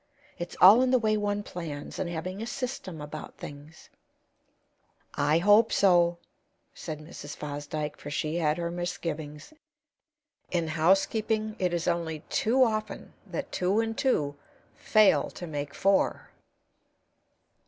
It's 0.39 0.57
all 0.59 0.81
in 0.81 0.89
the 0.89 0.97
way 0.97 1.15
one 1.15 1.43
plans, 1.43 1.99
and 1.99 2.09
having 2.09 2.41
a 2.41 2.47
system 2.47 3.01
about 3.01 3.37
things." 3.37 3.91
"I 5.13 5.37
hope 5.37 5.71
so," 5.71 6.17
said 6.73 6.99
Mrs. 6.99 7.35
Fosdyke; 7.37 7.97
for 7.97 8.09
she 8.09 8.37
had 8.37 8.57
her 8.57 8.71
misgivings. 8.71 9.53
In 10.49 10.69
housekeeping 10.69 11.55
it 11.59 11.71
is 11.71 11.87
only 11.87 12.21
too 12.29 12.63
often 12.63 13.13
that 13.27 13.51
two 13.51 13.79
and 13.79 13.95
two 13.95 14.35
fail 14.73 15.29
to 15.35 15.45
make 15.45 15.75
four. 15.75 16.31